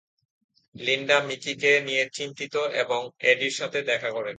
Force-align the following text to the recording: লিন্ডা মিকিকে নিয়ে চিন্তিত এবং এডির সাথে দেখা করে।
লিন্ডা 0.75 1.17
মিকিকে 1.27 1.71
নিয়ে 1.87 2.03
চিন্তিত 2.17 2.55
এবং 2.83 3.01
এডির 3.31 3.53
সাথে 3.59 3.79
দেখা 3.81 4.09
করে। 4.11 4.29